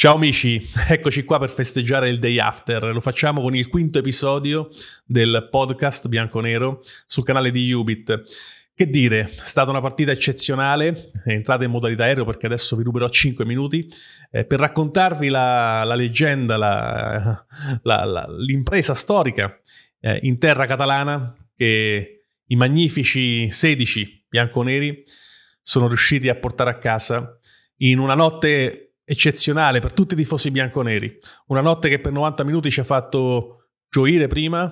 Ciao 0.00 0.14
amici, 0.14 0.64
eccoci 0.90 1.24
qua 1.24 1.40
per 1.40 1.50
festeggiare 1.50 2.08
il 2.08 2.20
day 2.20 2.38
after. 2.38 2.84
Lo 2.92 3.00
facciamo 3.00 3.40
con 3.40 3.56
il 3.56 3.66
quinto 3.66 3.98
episodio 3.98 4.68
del 5.04 5.48
podcast 5.50 6.06
Bianconero 6.06 6.80
sul 7.04 7.24
canale 7.24 7.50
di 7.50 7.72
Ubit. 7.72 8.22
Che 8.72 8.88
dire, 8.88 9.22
è 9.22 9.26
stata 9.26 9.70
una 9.70 9.80
partita 9.80 10.12
eccezionale, 10.12 11.10
entrate 11.24 11.64
in 11.64 11.72
modalità 11.72 12.04
aereo 12.04 12.24
perché 12.24 12.46
adesso 12.46 12.76
vi 12.76 12.84
ruberò 12.84 13.08
5 13.08 13.44
minuti 13.44 13.88
eh, 14.30 14.44
per 14.44 14.60
raccontarvi 14.60 15.30
la, 15.30 15.82
la 15.82 15.96
leggenda, 15.96 16.56
la, 16.56 17.44
la, 17.82 18.26
l'impresa 18.38 18.94
storica 18.94 19.52
eh, 19.98 20.20
in 20.22 20.38
terra 20.38 20.66
catalana 20.66 21.34
che 21.56 22.22
i 22.46 22.54
magnifici 22.54 23.50
16 23.50 24.26
bianconeri 24.28 25.02
sono 25.60 25.88
riusciti 25.88 26.28
a 26.28 26.36
portare 26.36 26.70
a 26.70 26.78
casa 26.78 27.36
in 27.78 27.98
una 27.98 28.14
notte 28.14 28.87
eccezionale 29.10 29.80
per 29.80 29.94
tutti 29.94 30.12
i 30.12 30.16
tifosi 30.18 30.50
bianconeri. 30.50 31.16
Una 31.46 31.62
notte 31.62 31.88
che 31.88 31.98
per 31.98 32.12
90 32.12 32.44
minuti 32.44 32.70
ci 32.70 32.80
ha 32.80 32.84
fatto 32.84 33.70
gioire 33.88 34.26
prima, 34.26 34.70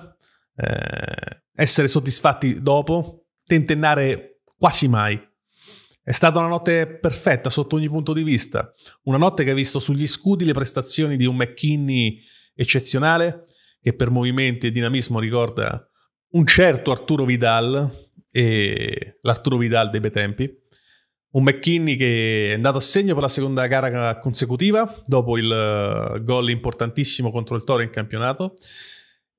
eh, 0.55 1.43
essere 1.55 1.87
soddisfatti 1.87 2.61
dopo, 2.61 3.29
tentennare 3.45 4.41
quasi 4.55 4.87
mai. 4.87 5.19
È 6.03 6.11
stata 6.11 6.37
una 6.37 6.49
notte 6.49 6.99
perfetta 6.99 7.49
sotto 7.49 7.77
ogni 7.77 7.89
punto 7.89 8.13
di 8.13 8.21
vista. 8.21 8.71
Una 9.05 9.17
notte 9.17 9.43
che 9.43 9.49
ha 9.49 9.55
visto 9.55 9.79
sugli 9.79 10.05
scudi 10.05 10.45
le 10.45 10.53
prestazioni 10.53 11.17
di 11.17 11.25
un 11.25 11.35
McKinney 11.35 12.21
eccezionale, 12.53 13.39
che 13.81 13.93
per 13.93 14.11
movimenti 14.11 14.67
e 14.67 14.71
dinamismo 14.71 15.19
ricorda 15.19 15.83
un 16.33 16.45
certo 16.45 16.91
Arturo 16.91 17.25
Vidal 17.25 17.91
e 18.29 19.17
l'Arturo 19.21 19.57
Vidal 19.57 19.89
dei 19.89 19.99
bei 19.99 20.11
tempi 20.11 20.59
un 21.31 21.43
McKinney 21.43 21.95
che 21.95 22.51
è 22.51 22.53
andato 22.53 22.77
a 22.77 22.81
segno 22.81 23.13
per 23.13 23.23
la 23.23 23.29
seconda 23.29 23.67
gara 23.67 24.17
consecutiva 24.19 24.91
dopo 25.05 25.37
il 25.37 25.51
eh, 25.51 26.23
gol 26.23 26.49
importantissimo 26.49 27.31
contro 27.31 27.55
il 27.55 27.63
Toro 27.63 27.81
in 27.81 27.89
campionato. 27.89 28.53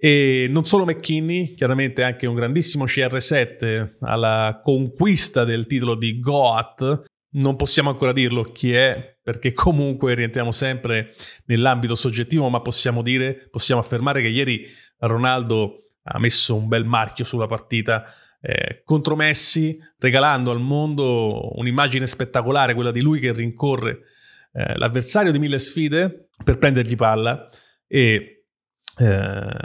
E 0.01 0.47
non 0.49 0.65
solo 0.65 0.85
McKinney, 0.85 1.55
chiaramente 1.55 2.05
anche 2.05 2.27
un 2.27 2.37
grandissimo 2.37 2.85
CR7 2.85 3.97
alla 4.01 4.61
conquista 4.63 5.45
del 5.45 5.67
titolo 5.67 5.97
di 5.97 6.21
Goat. 6.21 7.03
Non 7.31 7.57
possiamo 7.57 7.91
ancora 7.91 8.13
dirlo 8.13 8.45
chi 8.45 8.73
è, 8.73 9.19
perché 9.21 9.53
comunque 9.53 10.15
rientriamo 10.15 10.53
sempre 10.53 11.13
nell'ambito 11.47 11.97
soggettivo, 11.97 12.49
ma 12.49 12.61
possiamo 12.61 13.03
dire, 13.03 13.49
possiamo 13.51 13.81
affermare 13.81 14.23
che 14.23 14.29
ieri 14.29 14.65
Ronaldo 14.99 15.81
ha 16.05 16.19
messo 16.21 16.55
un 16.55 16.69
bel 16.69 16.85
marchio 16.85 17.25
sulla 17.25 17.47
partita 17.47 18.05
eh, 18.41 18.83
contro 18.85 19.17
Messi, 19.17 19.79
regalando 19.99 20.51
al 20.51 20.61
mondo 20.61 21.57
un'immagine 21.59 22.07
spettacolare, 22.07 22.75
quella 22.75 22.93
di 22.93 23.01
lui 23.01 23.21
che 23.21 23.33
rincorre 23.33 24.01
eh, 24.53 24.77
l'avversario 24.77 25.33
di 25.33 25.39
mille 25.39 25.59
sfide 25.59 26.29
per 26.43 26.59
prendergli 26.59 26.97
palla 26.97 27.49
e 27.87 28.45
eh, 28.99 29.05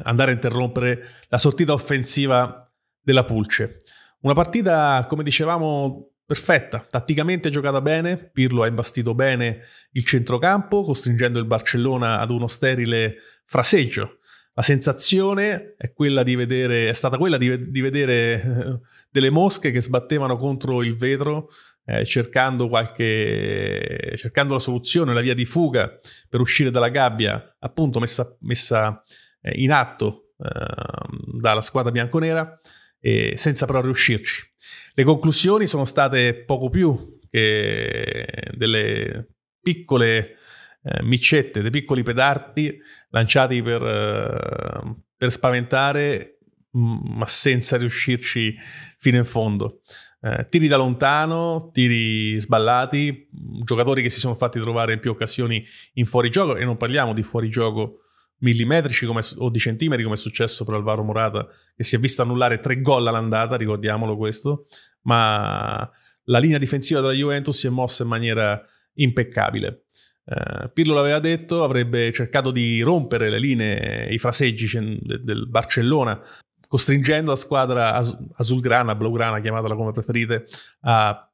andare 0.04 0.32
a 0.32 0.34
interrompere 0.34 1.08
la 1.28 1.38
sortita 1.38 1.74
offensiva 1.74 2.58
della 3.02 3.24
Pulce. 3.24 3.78
Una 4.22 4.34
partita, 4.34 5.06
come 5.08 5.24
dicevamo, 5.24 6.12
perfetta, 6.26 6.80
tatticamente 6.90 7.50
giocata 7.50 7.82
bene, 7.82 8.18
Pirlo 8.32 8.64
ha 8.64 8.68
imbastito 8.68 9.14
bene 9.14 9.62
il 9.92 10.06
centrocampo, 10.06 10.84
costringendo 10.84 11.40
il 11.40 11.46
Barcellona 11.46 12.20
ad 12.20 12.32
uno 12.32 12.48
sterile 12.48 13.18
fraseggio 13.46 14.20
la 14.56 14.62
sensazione 14.62 15.76
è, 15.78 15.92
vedere, 16.36 16.90
è 16.90 16.94
stata 16.94 17.18
quella 17.18 17.38
di, 17.38 17.72
di 17.72 17.82
vedere 17.82 18.42
eh, 18.42 18.80
delle 19.10 19.30
mosche 19.32 19.72
che 19.72 19.82
sbattevano 19.82 20.38
contro 20.38 20.84
il 20.84 20.96
vetro 20.96 21.50
eh, 21.86 22.06
cercando, 22.06 22.68
qualche, 22.68 24.14
cercando 24.16 24.54
la 24.54 24.60
soluzione, 24.60 25.14
la 25.14 25.22
via 25.22 25.34
di 25.34 25.46
fuga 25.46 26.00
per 26.30 26.40
uscire 26.40 26.70
dalla 26.70 26.90
gabbia, 26.90 27.56
appunto 27.60 28.00
messa, 28.00 28.38
messa 28.42 29.02
eh, 29.42 29.62
in 29.62 29.72
atto 29.72 30.34
ehm, 30.38 31.40
dalla 31.40 31.62
squadra 31.62 31.92
bianconera, 31.92 32.60
eh, 33.00 33.34
senza 33.36 33.66
però 33.66 33.82
riuscirci. 33.82 34.52
Le 34.94 35.04
conclusioni 35.04 35.66
sono 35.66 35.86
state 35.86 36.44
poco 36.46 36.70
più 36.70 37.20
che 37.30 38.52
delle 38.56 39.30
piccole 39.60 40.38
eh, 40.84 41.04
micette, 41.04 41.62
dei 41.62 41.72
piccoli 41.72 42.04
pedardi 42.04 42.80
lanciati 43.10 43.62
per, 43.62 43.82
eh, 43.82 44.96
per 45.16 45.32
spaventare, 45.32 46.40
ma 46.72 47.26
senza 47.26 47.78
riuscirci 47.78 48.56
fino 48.98 49.18
in 49.18 49.26
fondo. 49.26 49.80
Eh, 50.22 50.48
tiri 50.50 50.68
da 50.68 50.78
lontano, 50.78 51.70
tiri 51.74 52.40
sballati, 52.40 53.28
giocatori 53.64 54.02
che 54.02 54.10
si 54.10 54.20
sono 54.20 54.36
fatti 54.36 54.60
trovare 54.60 54.94
in 54.94 55.00
più 55.00 55.12
occasioni 55.12 55.64
in 55.94 56.06
fuorigioco 56.06 56.56
e 56.56 56.64
non 56.64 56.78
parliamo 56.78 57.14
di 57.14 57.24
fuorigioco 57.24 58.00
millimetrici 58.38 59.06
come, 59.06 59.22
o 59.38 59.50
di 59.50 59.60
centimetri 59.60 60.04
come 60.04 60.16
è 60.16 60.18
successo 60.18 60.66
per 60.66 60.76
Alvaro 60.76 61.04
Morata 61.04 61.48
che 61.76 61.84
si 61.84 61.96
è 61.96 62.00
visto 62.00 62.22
annullare 62.22 62.60
tre 62.60 62.82
gol 62.82 63.08
all'andata, 63.08 63.56
ricordiamolo 63.56 64.18
questo, 64.18 64.66
ma 65.04 65.90
la 66.26 66.40
linea 66.40 66.58
difensiva 66.58 67.02
della 67.02 67.14
Juventus 67.14 67.58
si 67.58 67.68
è 67.68 67.70
mossa 67.70 68.04
in 68.04 68.10
maniera 68.10 68.62
impeccabile. 68.96 69.84
Uh, 70.26 70.72
Pirlo 70.72 70.94
l'aveva 70.94 71.20
detto, 71.20 71.64
avrebbe 71.64 72.12
cercato 72.14 72.52
di 72.52 72.82
rompere 72.82 73.30
le 73.30 73.40
linee, 73.40 74.08
i 74.14 74.18
fraseggi 74.18 74.68
del 75.02 75.48
Barcellona, 75.50 76.22
costringendo 76.68 77.32
la 77.32 77.36
squadra 77.36 77.94
az- 77.94 78.18
azulgrana, 78.34 78.96
blaugrana, 78.96 79.40
chiamatela 79.40 79.76
come 79.76 79.92
preferite, 79.92 80.46
a 80.82 81.30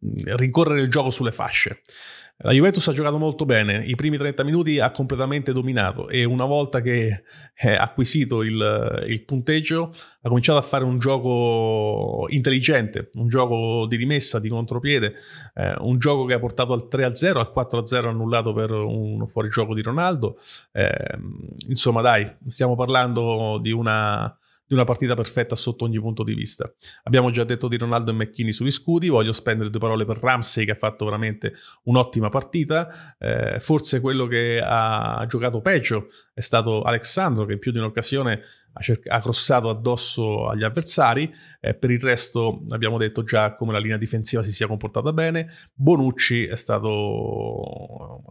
rincorrere 0.00 0.80
il 0.80 0.90
gioco 0.90 1.10
sulle 1.10 1.32
fasce. 1.32 1.82
La 2.40 2.52
Juventus 2.52 2.86
ha 2.86 2.92
giocato 2.92 3.18
molto 3.18 3.44
bene, 3.44 3.84
i 3.84 3.96
primi 3.96 4.16
30 4.16 4.44
minuti 4.44 4.78
ha 4.78 4.92
completamente 4.92 5.52
dominato 5.52 6.08
e 6.08 6.22
una 6.22 6.44
volta 6.44 6.80
che 6.80 7.24
ha 7.64 7.82
acquisito 7.82 8.44
il, 8.44 9.06
il, 9.08 9.24
punteggio 9.24 9.90
ha 10.20 10.28
cominciato 10.28 10.56
a 10.56 10.62
fare 10.62 10.84
un 10.84 11.00
gioco 11.00 12.26
intelligente, 12.28 13.10
un 13.14 13.26
gioco 13.26 13.86
di 13.88 13.96
rimessa, 13.96 14.38
di 14.38 14.48
contropiede, 14.48 15.14
eh, 15.54 15.74
un 15.80 15.98
gioco 15.98 16.26
che 16.26 16.34
ha 16.34 16.38
portato 16.38 16.72
al 16.72 16.86
3-0, 16.88 17.38
al 17.38 17.52
4-0 17.52 18.06
annullato 18.06 18.52
per 18.52 18.70
un 18.70 19.26
fuorigioco 19.26 19.74
di 19.74 19.82
Ronaldo. 19.82 20.36
Eh, 20.70 21.18
insomma 21.66 22.02
dai, 22.02 22.36
stiamo 22.46 22.76
parlando 22.76 23.58
di 23.60 23.72
una 23.72 24.32
di 24.68 24.74
una 24.74 24.84
partita 24.84 25.14
perfetta 25.14 25.56
sotto 25.56 25.84
ogni 25.84 25.98
punto 25.98 26.22
di 26.22 26.34
vista. 26.34 26.70
Abbiamo 27.04 27.30
già 27.30 27.42
detto 27.42 27.68
di 27.68 27.78
Ronaldo 27.78 28.10
e 28.10 28.14
McKinney 28.14 28.52
sugli 28.52 28.70
scudi, 28.70 29.08
voglio 29.08 29.32
spendere 29.32 29.70
due 29.70 29.80
parole 29.80 30.04
per 30.04 30.18
Ramsey 30.18 30.66
che 30.66 30.72
ha 30.72 30.76
fatto 30.76 31.06
veramente 31.06 31.54
un'ottima 31.84 32.28
partita, 32.28 33.16
eh, 33.18 33.58
forse 33.60 34.00
quello 34.00 34.26
che 34.26 34.60
ha 34.62 35.24
giocato 35.26 35.62
peggio 35.62 36.08
è 36.34 36.40
stato 36.40 36.82
Alexandro 36.82 37.46
che 37.46 37.54
in 37.54 37.58
più 37.58 37.72
di 37.72 37.78
un'occasione 37.78 38.42
ha, 38.78 38.82
cerc- 38.82 39.08
ha 39.10 39.20
crossato 39.20 39.68
addosso 39.68 40.48
agli 40.48 40.62
avversari, 40.62 41.30
eh, 41.60 41.74
per 41.74 41.90
il 41.90 42.00
resto 42.00 42.62
abbiamo 42.68 42.96
detto 42.96 43.24
già 43.24 43.54
come 43.56 43.72
la 43.72 43.78
linea 43.78 43.96
difensiva 43.96 44.42
si 44.42 44.52
sia 44.52 44.66
comportata 44.66 45.12
bene, 45.12 45.48
Bonucci 45.74 46.46
è 46.46 46.56
stato, 46.56 48.22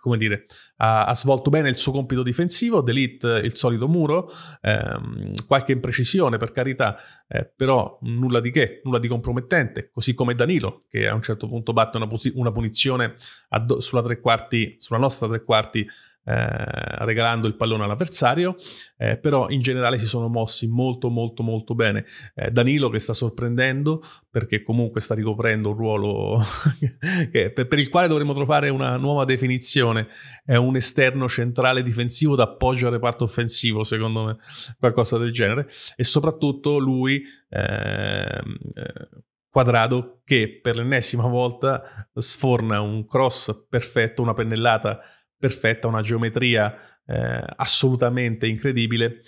come 0.00 0.16
dire, 0.16 0.46
ha, 0.76 1.06
ha 1.06 1.14
svolto 1.14 1.50
bene 1.50 1.68
il 1.68 1.76
suo 1.76 1.92
compito 1.92 2.22
difensivo, 2.22 2.82
Delete 2.82 3.40
il 3.42 3.54
solito 3.56 3.88
muro, 3.88 4.28
ehm, 4.60 5.34
qualche 5.46 5.72
imprecisione 5.72 6.36
per 6.36 6.50
carità, 6.50 6.96
eh, 7.28 7.50
però 7.54 7.98
nulla 8.02 8.40
di 8.40 8.50
che, 8.50 8.80
nulla 8.84 8.98
di 8.98 9.08
compromettente, 9.08 9.90
così 9.90 10.14
come 10.14 10.34
Danilo 10.34 10.84
che 10.88 11.08
a 11.08 11.14
un 11.14 11.22
certo 11.22 11.48
punto 11.48 11.72
batte 11.72 11.96
una 11.96 12.52
punizione 12.52 13.14
addo- 13.50 13.80
sulla, 13.80 14.02
tre 14.02 14.20
quarti, 14.20 14.76
sulla 14.78 14.98
nostra 14.98 15.28
tre 15.28 15.42
quarti 15.42 15.86
eh, 16.28 17.04
regalando 17.04 17.46
il 17.46 17.54
pallone 17.54 17.84
all'avversario, 17.84 18.56
eh, 18.96 19.16
però 19.16 19.48
in 19.48 19.60
generale 19.60 19.96
si 19.96 20.06
sono 20.06 20.26
mossi 20.28 20.66
molto 20.66 21.08
molto 21.08 21.44
molto 21.44 21.76
bene. 21.76 22.04
Eh, 22.34 22.50
Danilo 22.50 22.88
che 22.88 22.98
sta 22.98 23.12
sorprendendo 23.12 24.00
perché 24.28 24.62
comunque 24.62 25.00
sta 25.00 25.14
ricoprendo 25.14 25.70
un 25.70 25.76
ruolo 25.76 26.42
che, 27.30 27.52
per, 27.52 27.68
per, 27.68 27.78
il 27.78 27.88
quale 27.90 28.08
dovremmo 28.08 28.34
trovare 28.34 28.70
una 28.70 28.96
nuova 28.96 29.24
definizione, 29.24 30.08
è 30.44 30.56
un 30.56 30.74
esterno 30.74 31.28
centrale 31.28 31.84
difensivo 31.84 32.34
d'appoggio 32.34 32.86
al 32.86 32.94
reparto 32.94 33.22
offensivo, 33.22 33.84
secondo 33.84 34.24
me, 34.24 34.36
qualcosa 34.80 35.18
del 35.18 35.32
genere, 35.32 35.68
e 35.94 36.02
soprattutto 36.02 36.78
lui... 36.78 37.22
Ehm, 37.50 38.56
eh, 38.74 39.24
Quadrado 39.56 40.20
che 40.22 40.60
per 40.60 40.76
l'ennesima 40.76 41.26
volta 41.28 41.82
sforna 42.12 42.82
un 42.82 43.06
cross 43.06 43.64
perfetto, 43.70 44.20
una 44.20 44.34
pennellata 44.34 45.00
perfetta, 45.38 45.88
una 45.88 46.02
geometria 46.02 46.74
eh, 47.06 47.44
assolutamente 47.56 48.46
incredibile 48.46 49.22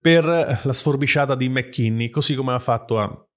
per 0.00 0.24
la 0.24 0.72
sforbiciata 0.72 1.34
di 1.34 1.48
McKinney, 1.48 2.10
così 2.10 2.34
come 2.34 2.52
ha 2.52 2.58
fatto 2.58 2.98
a, 2.98 3.28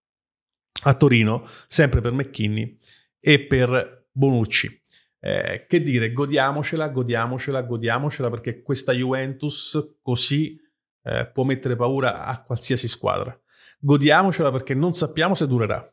a 0.84 0.94
Torino, 0.94 1.44
sempre 1.68 2.02
per 2.02 2.12
McKinney 2.14 2.78
e 3.20 3.46
per 3.46 4.08
Bonucci. 4.12 4.80
Eh, 5.24 5.66
che 5.68 5.82
dire, 5.82 6.14
godiamocela, 6.14 6.90
godiamocela, 6.90 7.62
godiamocela 7.62 8.30
perché 8.30 8.62
questa 8.64 8.92
Juventus 8.92 9.98
così 10.02 10.60
eh, 11.04 11.30
può 11.32 11.44
mettere 11.44 11.76
paura 11.76 12.24
a 12.24 12.42
qualsiasi 12.42 12.88
squadra. 12.88 13.40
Godiamocela 13.80 14.52
perché 14.52 14.74
non 14.74 14.94
sappiamo 14.94 15.36
se 15.36 15.48
durerà. 15.48 15.88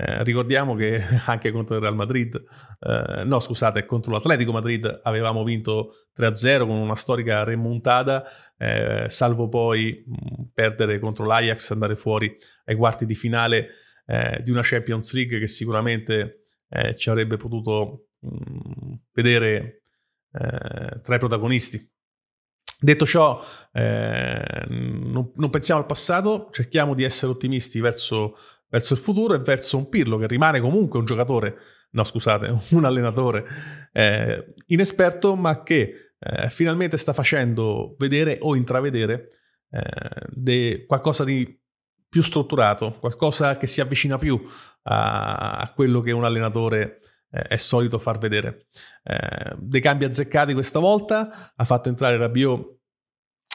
Eh, 0.00 0.22
ricordiamo 0.22 0.76
che 0.76 1.02
anche 1.26 1.50
contro 1.50 1.74
il 1.74 1.82
Real 1.82 1.96
Madrid, 1.96 2.40
eh, 2.78 3.24
no 3.24 3.40
scusate, 3.40 3.84
contro 3.84 4.12
l'Atletico 4.12 4.52
Madrid 4.52 5.00
avevamo 5.02 5.42
vinto 5.42 5.92
3-0 6.16 6.58
con 6.60 6.76
una 6.76 6.94
storica 6.94 7.42
remontata, 7.42 8.24
eh, 8.56 9.06
salvo 9.08 9.48
poi 9.48 10.04
mh, 10.06 10.42
perdere 10.54 11.00
contro 11.00 11.26
l'Ajax, 11.26 11.72
andare 11.72 11.96
fuori 11.96 12.32
ai 12.66 12.76
quarti 12.76 13.06
di 13.06 13.16
finale 13.16 13.70
eh, 14.06 14.40
di 14.40 14.52
una 14.52 14.60
Champions 14.62 15.12
League 15.14 15.36
che 15.40 15.48
sicuramente 15.48 16.44
eh, 16.68 16.94
ci 16.94 17.10
avrebbe 17.10 17.36
potuto 17.36 18.10
mh, 18.20 18.94
vedere 19.12 19.82
eh, 20.32 21.00
tra 21.02 21.16
i 21.16 21.18
protagonisti. 21.18 21.90
Detto 22.80 23.04
ciò, 23.04 23.44
non, 23.72 25.32
non, 25.34 25.50
pensiamo 25.50 25.80
al 25.80 25.86
passato, 25.86 26.48
cerchiamo 26.52 26.94
di 26.94 27.02
essere 27.02 27.32
ottimisti 27.32 27.80
verso, 27.80 28.36
verso, 28.68 28.94
il 28.94 29.00
futuro 29.00 29.34
e 29.34 29.38
verso 29.38 29.76
un 29.76 29.88
Pirlo 29.88 30.16
che 30.18 30.26
rimane 30.26 30.60
comunque 30.60 30.98
un 30.98 31.04
giocatore, 31.04 31.56
no 31.90 32.04
scusate, 32.04 32.56
un 32.72 32.84
allenatore 32.84 33.44
eh, 33.92 34.54
inesperto, 34.66 35.34
ma 35.36 35.62
che 35.62 36.12
eh, 36.18 36.50
finalmente 36.50 36.96
sta 36.96 37.12
facendo 37.12 37.94
vedere 37.98 38.38
o 38.40 38.56
intravedere 38.56 39.28
eh, 39.70 40.26
de, 40.30 40.84
qualcosa 40.86 41.24
di 41.24 41.56
più 42.08 42.22
strutturato, 42.22 42.96
qualcosa 42.98 43.56
che 43.56 43.66
si 43.66 43.80
avvicina 43.80 44.16
più 44.16 44.42
a, 44.84 45.58
a 45.58 45.72
quello 45.72 46.00
che 46.00 46.12
un 46.12 46.24
allenatore 46.24 47.00
eh, 47.30 47.42
è 47.42 47.56
solito 47.56 47.98
far 47.98 48.18
vedere. 48.18 48.66
Eh, 49.02 49.54
dei 49.58 49.80
cambi 49.80 50.04
azzeccati 50.04 50.54
questa 50.54 50.78
volta, 50.78 51.52
ha 51.54 51.64
fatto 51.64 51.88
entrare 51.88 52.16
Rabiot 52.16 52.77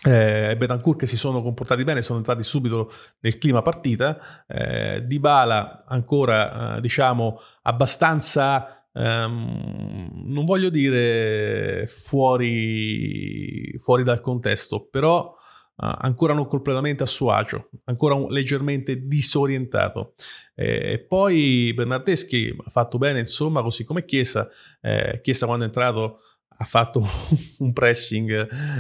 eh, 0.04 0.56
Betancourt 0.58 1.00
che 1.00 1.08
si 1.08 1.18
sono 1.18 1.42
comportati 1.42 1.84
bene, 1.84 2.02
sono 2.02 2.20
entrati 2.20 2.44
subito 2.44 2.92
nel 3.22 3.38
clima 3.38 3.62
partita. 3.62 4.46
Eh, 4.48 5.04
Dybala 5.06 5.86
ancora, 5.88 6.78
eh, 6.78 6.82
diciamo, 6.82 7.40
abbastanza... 7.64 8.78
Um, 8.96 10.28
non 10.28 10.46
voglio 10.46 10.70
dire 10.70 11.88
fuori, 11.88 13.76
fuori 13.80 14.04
dal 14.04 14.22
contesto, 14.22 14.88
però 14.90 15.36
Uh, 15.76 15.90
ancora 16.02 16.36
non 16.36 16.46
completamente 16.46 17.02
a 17.02 17.08
suo 17.08 17.32
agio, 17.32 17.72
ancora 17.86 18.14
un, 18.14 18.32
leggermente 18.32 19.08
disorientato. 19.08 20.14
Eh, 20.54 21.04
poi 21.10 21.74
Bernardeschi 21.74 22.56
ha 22.64 22.70
fatto 22.70 23.00
bene, 23.00 23.18
insomma, 23.18 23.64
così 23.64 23.84
come 23.84 24.06
Chiesa. 24.06 24.48
Eh, 24.80 25.20
Chiesa 25.24 25.48
quando 25.48 25.64
è 25.64 25.68
entrato 25.68 26.20
ha 26.64 26.66
fatto 26.66 27.06
un 27.60 27.74
pressing 27.74 28.32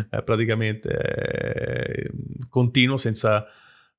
eh, 0.10 0.24
praticamente 0.24 0.90
eh, 0.90 2.12
continuo 2.50 2.98
senza, 2.98 3.46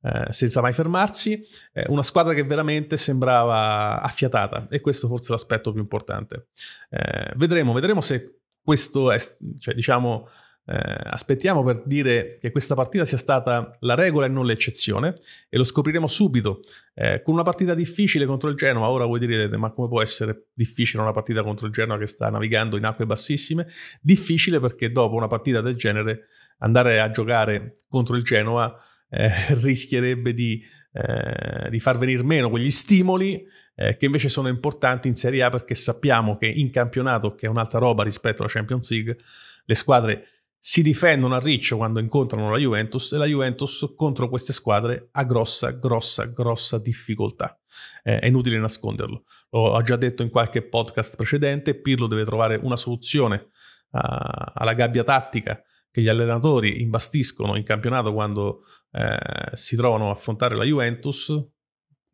eh, 0.03 0.33
senza, 0.33 0.61
mai 0.61 0.73
fermarsi. 0.73 1.41
una 1.89 2.03
squadra 2.03 2.35
che 2.35 2.43
veramente 2.43 2.97
sembrava 2.97 4.01
affiatata 4.01 4.67
e 4.71 4.81
questo 4.81 5.07
forse 5.07 5.29
è 5.29 5.31
l'aspetto 5.33 5.71
più 5.71 5.81
importante. 5.81 6.49
Eh, 6.91 7.33
vedremo, 7.37 7.73
vedremo 7.73 8.01
se 8.01 8.41
questo 8.63 9.13
è, 9.13 9.19
cioè, 9.59 9.75
diciamo, 9.75 10.27
eh, 10.66 10.76
aspettiamo 11.05 11.62
per 11.62 11.82
dire 11.84 12.38
che 12.40 12.50
questa 12.50 12.75
partita 12.75 13.05
sia 13.05 13.19
stata 13.19 13.70
la 13.81 13.94
regola 13.94 14.26
e 14.26 14.28
non 14.31 14.46
l'eccezione 14.46 15.16
e 15.49 15.58
lo 15.58 15.64
scopriremo 15.64 16.06
subito 16.06 16.61
eh, 16.94 17.20
con 17.22 17.34
una 17.34 17.43
partita 17.43 17.75
difficile 17.75 18.25
contro 18.25 18.49
il 18.49 18.56
Genoa. 18.56 18.88
Ora 18.88 19.05
voi 19.05 19.19
direte 19.19 19.56
ma 19.56 19.70
come 19.72 19.88
può 19.88 20.00
essere 20.00 20.46
difficile 20.55 21.02
una 21.02 21.12
partita 21.12 21.43
contro 21.43 21.66
il 21.66 21.72
Genoa 21.72 21.99
che 21.99 22.06
sta 22.06 22.28
navigando 22.28 22.76
in 22.76 22.84
acque 22.84 23.05
bassissime? 23.05 23.66
Difficile 24.00 24.58
perché 24.58 24.90
dopo 24.90 25.14
una 25.14 25.26
partita 25.26 25.61
del 25.61 25.76
genere 25.76 26.28
andare 26.58 27.00
a 27.00 27.11
giocare 27.11 27.72
contro 27.88 28.16
il 28.16 28.22
Genoa 28.22 28.75
eh, 29.11 29.31
rischierebbe 29.62 30.32
di, 30.32 30.62
eh, 30.93 31.69
di, 31.69 31.78
far 31.78 31.99
venire 31.99 32.22
meno 32.22 32.49
quegli 32.49 32.70
stimoli 32.70 33.46
eh, 33.76 33.96
che 33.96 34.06
invece 34.06 34.28
sono 34.28 34.49
importanti 34.49 35.08
in 35.08 35.14
Serie 35.14 35.43
A 35.43 35.50
perché 35.50 35.75
sappiamo 35.75 36.38
che 36.38 36.46
in 36.46 36.70
campionato, 36.70 37.34
che 37.34 37.46
è 37.46 37.49
un'altra 37.49 37.78
roba 37.78 38.02
rispetto 38.02 38.43
alla 38.43 38.50
Champions 38.50 38.90
League, 38.90 39.16
le 39.66 39.75
squadre 39.75 40.26
si 40.66 40.81
difendono 40.81 41.34
a 41.34 41.40
riccio 41.40 41.76
quando 41.76 42.00
incontrano 42.00 42.49
la 42.49 42.56
Juventus 42.56 43.12
e 43.12 43.19
la 43.19 43.26
Juventus 43.26 43.93
contro 43.94 44.31
queste 44.31 44.55
squadre 44.55 45.08
ha 45.12 45.25
grossa, 45.25 45.72
grossa, 45.72 46.25
grossa 46.25 46.78
difficoltà. 46.78 47.61
Eh, 48.02 48.19
è 48.19 48.26
inutile 48.28 48.56
nasconderlo. 48.56 49.25
L'ho 49.50 49.82
già 49.82 49.96
detto 49.96 50.22
in 50.22 50.31
qualche 50.31 50.66
podcast 50.66 51.16
precedente, 51.16 51.78
Pirlo 51.78 52.06
deve 52.06 52.25
trovare 52.25 52.58
una 52.62 52.76
soluzione 52.76 53.49
uh, 53.90 53.99
alla 54.55 54.72
gabbia 54.72 55.05
tattica 55.05 55.62
che 55.90 56.00
gli 56.00 56.08
allenatori 56.08 56.81
imbastiscono 56.81 57.56
in 57.56 57.62
campionato 57.62 58.14
quando 58.14 58.62
eh, 58.93 59.50
si 59.52 59.76
trovano 59.76 60.08
a 60.08 60.12
affrontare 60.12 60.56
la 60.56 60.64
Juventus, 60.64 61.31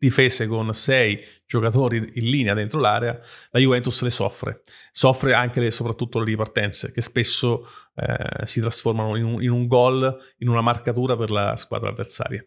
difese 0.01 0.47
con 0.47 0.73
sei 0.73 1.23
giocatori 1.47 1.99
in 2.15 2.31
linea 2.31 2.55
dentro 2.55 2.81
l'area, 2.81 3.19
la 3.51 3.61
Juventus 3.61 4.01
le 4.03 4.09
soffre. 4.09 4.63
Soffre 4.91 5.35
anche 5.35 5.65
e 5.65 5.71
soprattutto 5.71 6.19
le 6.19 6.25
ripartenze, 6.25 6.91
che 6.91 7.03
spesso 7.03 7.69
eh, 7.95 8.47
si 8.47 8.61
trasformano 8.61 9.17
in 9.17 9.25
un, 9.25 9.43
in 9.43 9.51
un, 9.51 9.67
gol, 9.67 10.17
in 10.39 10.49
una 10.49 10.63
marcatura 10.63 11.19
per 11.19 11.31
la 11.31 11.55
squadra 11.57 11.91
avversaria. 11.91 12.43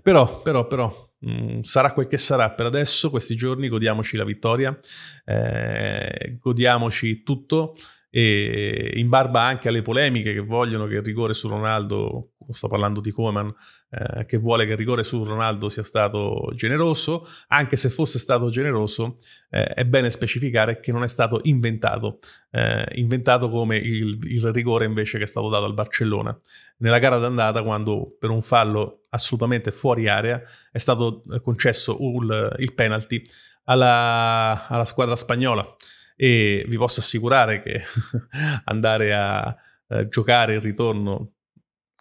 Però, 0.00 0.42
però, 0.42 0.68
però, 0.68 1.10
mh, 1.18 1.32
mm, 1.32 1.60
sarà 1.62 1.92
quel 1.92 2.06
che 2.06 2.18
sarà 2.18 2.52
per 2.52 2.66
adesso, 2.66 3.10
questi 3.10 3.34
giorni, 3.34 3.68
godiamoci 3.68 4.16
la 4.16 4.24
vittoria, 4.24 4.76
eh, 5.24 6.38
godiamoci 6.40 7.24
tutto 7.24 7.74
e 8.14 8.92
in 8.96 9.08
barba 9.08 9.40
anche 9.40 9.68
alle 9.68 9.80
polemiche 9.80 10.34
che 10.34 10.40
vogliono 10.40 10.86
che 10.86 10.96
il 10.96 11.02
rigore 11.02 11.32
su 11.32 11.48
Ronaldo, 11.48 12.31
sto 12.50 12.68
parlando 12.68 13.00
di 13.00 13.10
Koeman, 13.10 13.52
eh, 13.90 14.24
che 14.24 14.38
vuole 14.38 14.64
che 14.64 14.72
il 14.72 14.76
rigore 14.76 15.02
su 15.02 15.24
Ronaldo 15.24 15.68
sia 15.68 15.82
stato 15.82 16.50
generoso, 16.54 17.26
anche 17.48 17.76
se 17.76 17.88
fosse 17.88 18.18
stato 18.18 18.50
generoso, 18.50 19.16
eh, 19.50 19.64
è 19.64 19.84
bene 19.84 20.10
specificare 20.10 20.80
che 20.80 20.92
non 20.92 21.02
è 21.02 21.08
stato 21.08 21.40
inventato, 21.44 22.18
eh, 22.50 22.86
inventato 22.94 23.48
come 23.48 23.76
il, 23.76 24.18
il, 24.22 24.52
rigore 24.52 24.84
invece 24.84 25.18
che 25.18 25.24
è 25.24 25.26
stato 25.26 25.48
dato 25.48 25.64
al 25.64 25.74
Barcellona. 25.74 26.38
Nella 26.78 26.98
gara 26.98 27.18
d'andata, 27.18 27.62
quando 27.62 28.16
per 28.18 28.30
un 28.30 28.42
fallo 28.42 29.04
assolutamente 29.10 29.70
fuori 29.70 30.08
area 30.08 30.40
è 30.70 30.78
stato 30.78 31.22
eh, 31.32 31.40
concesso 31.40 31.96
il, 32.00 32.56
il 32.58 32.74
penalty 32.74 33.22
alla, 33.64 34.66
alla 34.68 34.84
squadra 34.84 35.14
spagnola 35.14 35.76
e 36.16 36.64
vi 36.68 36.76
posso 36.76 37.00
assicurare 37.00 37.62
che 37.62 37.80
andare 38.64 39.14
a 39.14 39.56
eh, 39.88 40.08
giocare 40.08 40.54
il 40.54 40.60
ritorno 40.60 41.32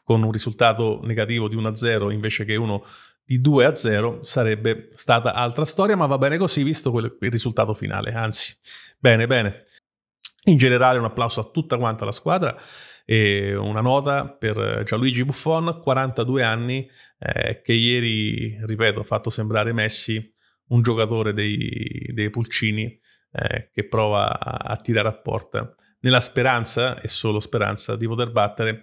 con 0.03 0.24
un 0.24 0.31
risultato 0.31 1.00
negativo 1.03 1.48
di 1.48 1.56
1-0 1.56 2.12
invece 2.12 2.45
che 2.45 2.56
uno 2.56 2.83
di 3.24 3.39
2-0 3.39 4.21
sarebbe 4.21 4.88
stata 4.89 5.34
altra 5.34 5.63
storia, 5.63 5.96
ma 5.96 6.05
va 6.05 6.17
bene 6.17 6.38
così 6.38 6.63
visto 6.63 6.91
quel, 6.91 7.15
il 7.20 7.31
risultato 7.31 7.74
finale, 7.74 8.12
anzi, 8.12 8.55
bene, 9.00 9.27
bene. 9.27 9.63
In 10.46 10.58
generale 10.58 10.98
un 10.98 11.05
applauso 11.05 11.39
a 11.39 11.50
tutta 11.51 11.77
quanta 11.77 12.03
la 12.03 12.12
squadra 12.12 12.58
e 13.05 13.55
una 13.55 13.81
nota 13.81 14.27
per 14.27 14.84
Gianluigi 14.84 15.24
Buffon, 15.24 15.79
42 15.81 16.43
anni, 16.43 16.89
eh, 17.20 17.62
che 17.62 17.74
ieri, 17.74 18.58
ripeto, 18.65 19.01
ha 19.01 19.03
fatto 19.03 19.29
sembrare 19.29 19.72
Messi 19.72 20.34
un 20.70 20.81
giocatore 20.81 21.34
dei, 21.34 22.10
dei 22.13 22.29
pulcini 22.29 23.00
eh, 23.31 23.70
che 23.72 23.88
prova 23.88 24.39
a, 24.39 24.75
tirare 24.77 25.08
a 25.08 25.13
porta, 25.13 25.74
nella 26.00 26.20
speranza, 26.20 27.00
e 27.00 27.08
solo 27.08 27.39
speranza, 27.39 27.96
di 27.96 28.08
poter 28.08 28.31
battere 28.31 28.81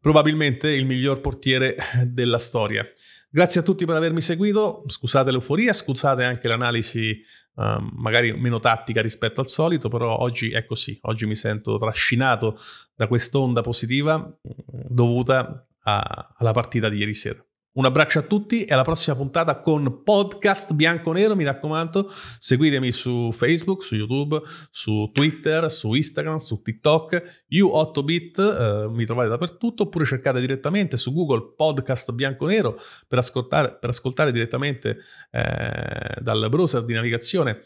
probabilmente 0.00 0.70
il 0.70 0.86
miglior 0.86 1.20
portiere 1.20 1.76
della 2.06 2.38
storia. 2.38 2.86
Grazie 3.30 3.60
a 3.60 3.64
tutti 3.64 3.84
per 3.84 3.96
avermi 3.96 4.22
seguito, 4.22 4.84
scusate 4.86 5.30
l'euforia, 5.30 5.74
scusate 5.74 6.24
anche 6.24 6.48
l'analisi 6.48 7.20
uh, 7.56 7.76
magari 7.96 8.32
meno 8.32 8.58
tattica 8.58 9.02
rispetto 9.02 9.42
al 9.42 9.48
solito, 9.48 9.88
però 9.88 10.16
oggi 10.16 10.50
è 10.50 10.64
così, 10.64 10.98
oggi 11.02 11.26
mi 11.26 11.34
sento 11.34 11.76
trascinato 11.76 12.56
da 12.94 13.06
quest'onda 13.06 13.60
positiva 13.60 14.34
dovuta 14.42 15.68
a, 15.82 16.34
alla 16.36 16.52
partita 16.52 16.88
di 16.88 16.98
ieri 16.98 17.12
sera. 17.14 17.44
Un 17.78 17.84
abbraccio 17.84 18.18
a 18.18 18.22
tutti 18.22 18.64
e 18.64 18.74
alla 18.74 18.82
prossima 18.82 19.14
puntata 19.14 19.60
con 19.60 20.02
podcast 20.02 20.72
bianco-nero. 20.72 21.36
Mi 21.36 21.44
raccomando, 21.44 22.08
seguitemi 22.08 22.90
su 22.90 23.30
Facebook, 23.30 23.84
su 23.84 23.94
YouTube, 23.94 24.42
su 24.72 25.08
Twitter, 25.14 25.70
su 25.70 25.94
Instagram, 25.94 26.38
su 26.38 26.60
TikTok, 26.60 27.44
U8bit, 27.48 28.40
eh, 28.40 28.88
mi 28.88 29.04
trovate 29.04 29.28
dappertutto, 29.28 29.84
oppure 29.84 30.04
cercate 30.06 30.40
direttamente 30.40 30.96
su 30.96 31.12
Google 31.14 31.54
podcast 31.56 32.10
bianco-nero 32.10 32.76
per 33.06 33.18
ascoltare, 33.18 33.76
per 33.78 33.90
ascoltare 33.90 34.32
direttamente 34.32 34.98
eh, 35.30 36.18
dal 36.20 36.48
browser 36.50 36.84
di 36.84 36.94
navigazione 36.94 37.62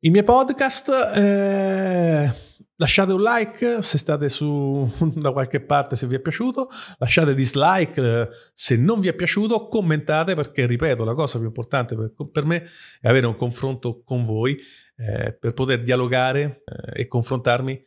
i 0.00 0.10
miei 0.10 0.24
podcast. 0.24 0.88
Eh 1.14 2.50
Lasciate 2.82 3.12
un 3.12 3.22
like 3.22 3.80
se 3.80 3.96
state 3.96 4.28
su, 4.28 4.90
da 5.14 5.30
qualche 5.30 5.60
parte 5.60 5.94
se 5.94 6.08
vi 6.08 6.16
è 6.16 6.20
piaciuto, 6.20 6.68
lasciate 6.98 7.32
dislike 7.32 8.00
eh, 8.00 8.28
se 8.52 8.76
non 8.76 8.98
vi 8.98 9.06
è 9.06 9.14
piaciuto, 9.14 9.68
commentate 9.68 10.34
perché, 10.34 10.66
ripeto, 10.66 11.04
la 11.04 11.14
cosa 11.14 11.38
più 11.38 11.46
importante 11.46 11.94
per, 11.94 12.12
per 12.32 12.44
me 12.44 12.64
è 13.00 13.08
avere 13.08 13.26
un 13.26 13.36
confronto 13.36 14.02
con 14.02 14.24
voi 14.24 14.58
eh, 14.96 15.32
per 15.32 15.52
poter 15.52 15.84
dialogare 15.84 16.64
eh, 16.64 17.02
e 17.02 17.06
confrontarmi 17.06 17.80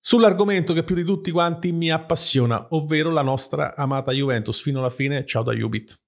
sull'argomento 0.00 0.72
che 0.72 0.82
più 0.82 0.96
di 0.96 1.04
tutti 1.04 1.30
quanti 1.30 1.70
mi 1.70 1.92
appassiona, 1.92 2.66
ovvero 2.70 3.10
la 3.10 3.22
nostra 3.22 3.76
amata 3.76 4.10
Juventus. 4.10 4.60
Fino 4.60 4.80
alla 4.80 4.90
fine, 4.90 5.24
ciao 5.24 5.44
da 5.44 5.52
Ubit. 5.52 6.00